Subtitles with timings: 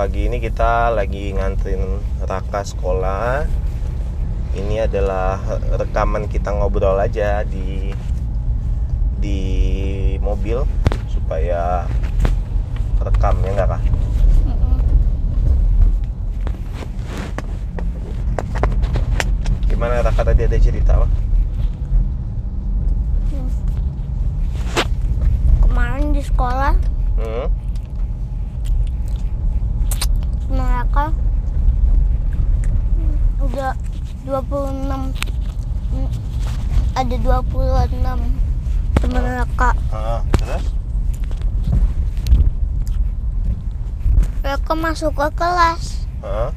[0.00, 3.44] pagi ini kita lagi nganterin Raka sekolah.
[4.56, 5.36] Ini adalah
[5.76, 7.92] rekaman kita ngobrol aja di
[9.20, 9.40] di
[10.24, 10.64] mobil
[11.04, 11.84] supaya
[12.96, 13.82] rekam ya nggak kak?
[19.68, 21.08] Gimana Raka tadi ada cerita apa?
[25.60, 26.72] Kemarin di sekolah
[27.20, 27.69] Hmm?
[30.90, 31.14] Mereka
[33.38, 33.70] udah
[34.26, 35.14] 26
[35.94, 36.10] mm,
[36.98, 37.94] ada 26
[38.98, 40.66] teman mereka Ah, terus?
[44.42, 46.02] mereka masuk ke kelas.
[46.26, 46.50] Ah,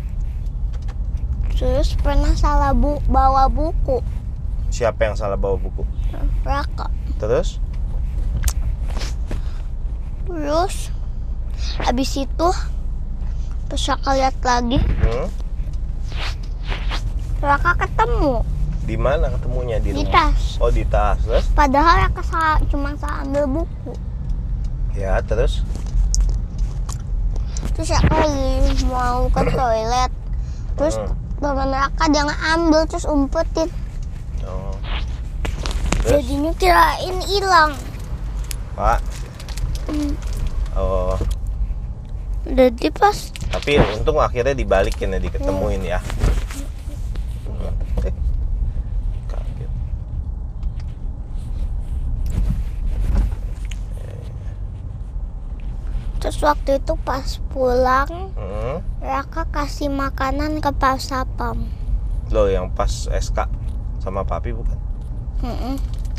[1.53, 4.01] terus pernah salah bu bawa buku.
[4.73, 5.85] Siapa yang salah bawa buku?
[6.41, 6.89] mereka
[7.21, 7.61] Terus?
[10.25, 10.89] terus
[11.77, 12.49] habis itu
[13.73, 15.27] terus Raka lihat lagi Hmm?
[17.41, 18.45] Raka ketemu
[18.83, 20.29] Di mana ketemunya di di rumah?
[20.29, 21.49] tas Oh di tas, terus?
[21.51, 23.97] padahal Raka salah, cuma salah ambil buku
[24.93, 25.65] Ya terus?
[27.73, 30.11] terus Raka lagi mau ke toilet
[30.73, 31.17] terus Hmm.
[31.41, 33.73] teman Raka dia ngambil terus umpetin
[34.43, 34.77] Oh.
[35.99, 36.21] Terus?
[36.21, 37.73] jadinya kirain hilang
[38.73, 39.01] Pak.
[39.85, 40.13] Hmm.
[40.73, 41.17] Oh.
[42.43, 45.99] jadi pas Tapi untung akhirnya dibalikin ya, diketemuin ya.
[47.45, 47.73] Hmm.
[48.01, 48.15] Eh.
[49.29, 49.71] Kaget.
[56.23, 58.79] terus waktu itu pas pulang Hmm.
[59.03, 61.67] Raka kasih makanan ke Pak Sapam
[62.31, 63.45] Lo yang pas SK
[63.99, 64.79] sama papi bukan?
[65.43, 65.75] Mm-mm.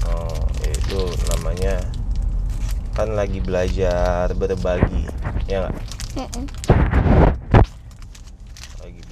[0.09, 1.01] Oh, itu
[1.33, 1.81] namanya
[2.93, 5.09] kan lagi belajar berbagi,
[5.49, 5.75] ya nggak?
[6.15, 6.45] Mm-mm.
[6.71, 6.94] Lagi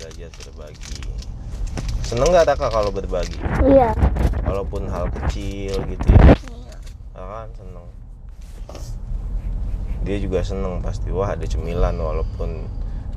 [0.03, 0.99] belajar berbagi.
[2.03, 3.39] Seneng nggak Raka kalau berbagi?
[3.63, 3.95] iya
[4.43, 6.35] Walaupun hal kecil gitu ya.
[7.15, 7.87] Ah, kan seneng.
[10.03, 11.15] Dia juga seneng pasti.
[11.15, 12.67] Wah ada cemilan walaupun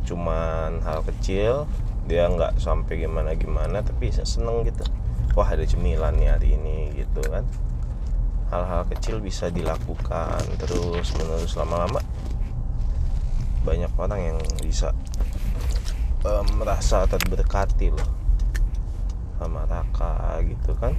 [0.05, 1.65] cuman hal kecil.
[2.05, 4.85] Dia nggak sampai gimana gimana tapi seneng gitu.
[5.33, 7.49] Wah ada cemilan nih hari ini gitu kan.
[8.53, 11.97] Hal-hal kecil bisa dilakukan terus menerus lama-lama.
[13.65, 14.93] Banyak orang yang bisa
[16.55, 18.09] merasa terberkati loh
[19.37, 20.95] sama Raka gitu kan.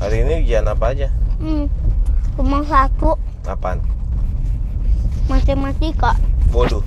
[0.00, 1.08] Hari ini ujian apa aja?
[1.40, 1.66] Hmm.
[2.34, 3.14] cuma satu
[3.46, 3.78] Apaan?
[5.30, 6.18] matematika
[6.50, 6.82] Waduh.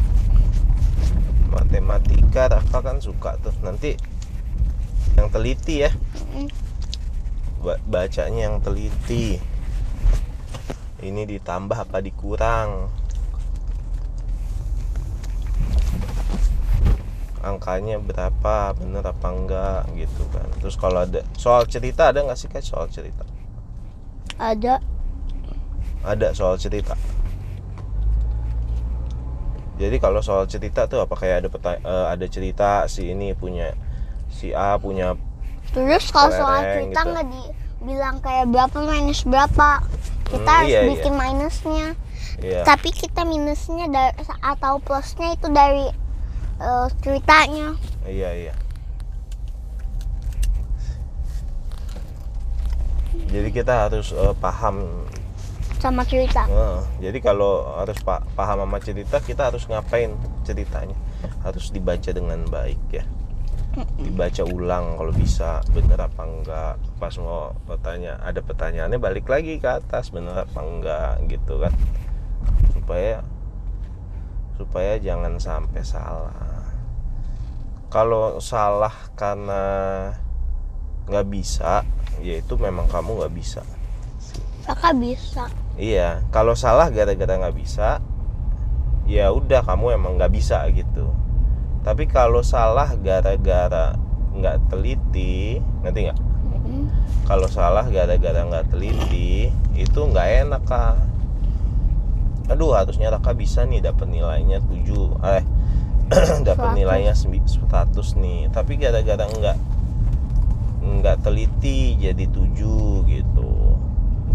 [1.50, 3.56] Matematika Raka kan suka tuh.
[3.64, 3.96] Nanti
[5.16, 5.92] yang teliti ya.
[6.36, 6.48] Mm.
[7.64, 9.40] Ba- Bacanya yang teliti.
[10.98, 12.90] Ini ditambah apa dikurang?
[17.46, 18.74] Angkanya berapa?
[18.76, 20.50] Bener apa enggak gitu kan.
[20.58, 23.24] Terus kalau ada soal cerita ada nggak sih kayak soal cerita?
[24.38, 24.78] ada
[26.06, 26.94] Ada soal cerita.
[29.78, 33.78] Jadi kalau soal cerita tuh apa kayak ada peta- eh, ada cerita si ini punya
[34.34, 35.14] si A punya
[35.74, 37.10] terus kalau soal cerita gitu.
[37.14, 39.84] nggak dibilang kayak berapa minus berapa
[40.28, 40.90] kita Hmm, harus iya, iya.
[40.94, 41.88] bikin minusnya
[42.38, 45.88] ya tapi kita minusnya dari atau plusnya itu dari
[46.60, 47.74] eh, ceritanya
[48.06, 48.54] iya iya.
[53.28, 55.04] Jadi kita harus eh, paham.
[55.78, 60.10] sama cerita Eh, jadi kalau harus pa- paham sama cerita kita harus ngapain
[60.42, 60.98] ceritanya?
[61.46, 63.06] Harus dibaca dengan baik ya.
[64.02, 66.76] Dibaca ulang kalau bisa bener apa enggak.
[66.98, 71.74] Pas mau bertanya ada pertanyaannya balik lagi ke atas bener apa enggak gitu kan.
[72.74, 73.22] Supaya
[74.58, 76.34] supaya jangan sampai salah.
[77.88, 79.64] Kalau salah karena
[81.08, 81.88] nggak bisa,
[82.20, 83.64] ya itu memang kamu nggak bisa.
[84.68, 85.48] kakak bisa
[85.80, 88.02] Iya, kalau salah gara-gara nggak bisa,
[89.06, 91.14] ya udah kamu emang nggak bisa gitu.
[91.88, 93.96] Tapi kalau salah gara-gara
[94.36, 96.20] nggak teliti, ngerti nggak?
[97.24, 101.00] Kalau salah gara-gara nggak teliti, itu nggak enak kak.
[102.52, 105.44] Aduh, harusnya Raka bisa nih dapat nilainya 7 eh
[106.48, 106.80] dapat 100.
[106.84, 107.56] nilainya 100
[108.20, 108.52] nih.
[108.52, 109.58] Tapi gara-gara nggak
[110.88, 113.50] nggak teliti jadi 7 gitu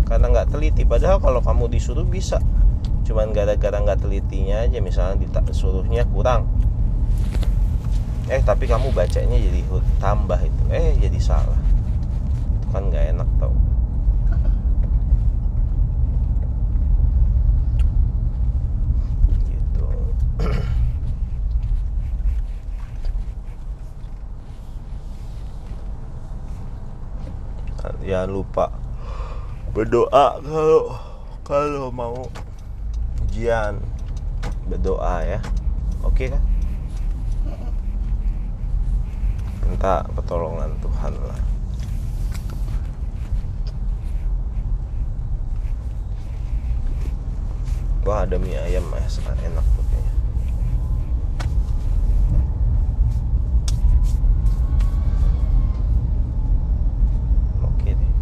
[0.09, 2.37] karena nggak teliti padahal kalau kamu disuruh bisa
[3.09, 6.45] cuman gara-gara nggak telitinya aja misalnya disuruhnya kurang
[8.31, 9.67] eh tapi kamu bacanya jadi
[9.99, 10.63] tambah itu.
[10.71, 11.59] Eh jadi salah.
[12.63, 13.51] Itu kan nggak enak tau.
[19.51, 19.83] Gitu.
[28.07, 28.71] Jangan lupa
[29.75, 30.95] berdoa kalau
[31.43, 32.23] kalau mau
[33.27, 33.83] ujian.
[34.71, 35.43] Berdoa ya.
[36.07, 36.52] Oke okay, kan?
[39.73, 41.41] Minta pertolongan Tuhan lah.
[48.05, 49.17] Wah ada mie ayam mas.
[49.25, 50.15] Enak tuh kayaknya
[57.65, 58.13] oke deh.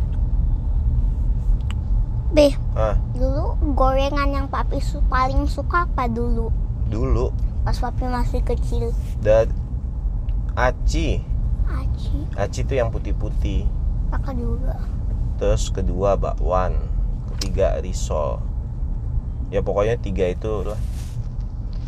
[2.31, 2.49] Be,
[2.79, 2.95] ah.
[3.19, 6.55] dulu gorengan yang papi su paling suka apa dulu?
[6.87, 7.35] dulu.
[7.67, 8.95] Pas papi masih kecil.
[9.19, 9.51] dan
[10.55, 11.30] aci
[11.71, 13.65] Aci, aci itu yang putih-putih.
[14.11, 14.75] Kakak juga.
[15.39, 16.77] terus kedua bakwan.
[17.33, 18.43] Ketiga risol.
[19.49, 20.77] Ya pokoknya tiga itu lah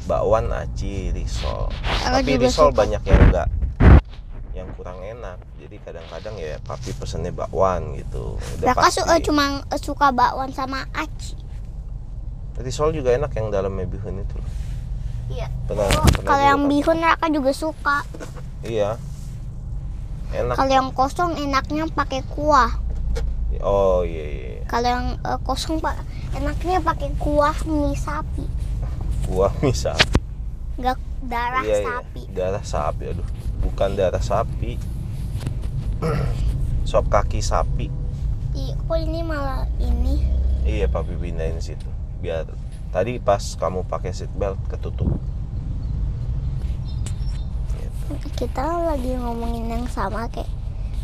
[0.04, 1.68] bakwan aci risol.
[1.82, 2.78] Kakak tapi risol suka.
[2.78, 3.48] banyak yang enggak.
[4.52, 5.38] Yang kurang enak.
[5.60, 8.40] Jadi kadang-kadang ya papi pesennya bakwan gitu.
[8.56, 9.04] Udah pasti.
[9.04, 11.36] eh, cuma eh, suka bakwan sama aci.
[12.56, 14.38] risol juga enak yang dalamnya bihun itu.
[15.28, 15.48] Iya.
[15.64, 17.98] pernah, Oh, pernah Kalau yang bihun Raka juga suka.
[18.62, 18.94] iya
[20.32, 22.72] enak Kalau yang kosong enaknya pakai kuah.
[23.62, 24.62] oh iya iya iya.
[24.66, 25.94] Kalau yang eh, kosong pak
[26.32, 28.48] enaknya pakai kuah mie sapi,
[29.28, 30.18] kuah mie sapi
[30.80, 30.96] nggak
[31.28, 31.84] darah iya, iya.
[31.84, 32.22] sapi.
[32.32, 33.28] darah sapi aduh
[33.60, 34.80] bukan darah sapi
[36.88, 37.92] sop kaki sapi
[38.52, 40.20] Ih, kok ini malah ini?
[40.60, 41.88] Iya papi pindahin situ
[42.20, 42.44] biar
[42.92, 45.08] tadi pas kamu pakai seatbelt ketutup.
[48.38, 50.50] Kita lagi ngomongin yang sama kayak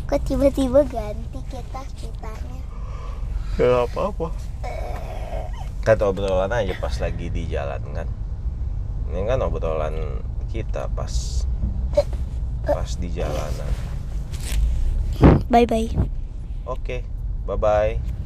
[0.09, 2.61] kok tiba-tiba ganti kita ceritanya.
[3.59, 4.27] Ya apa apa.
[5.83, 8.07] Kan obrolan aja pas lagi di jalan kan.
[9.11, 11.45] Ini kan obrolan kita pas
[12.65, 13.71] pas di jalanan.
[15.49, 15.89] Bye bye.
[16.65, 17.03] Oke,
[17.45, 18.18] bye bye.